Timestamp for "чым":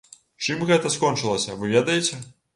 0.45-0.63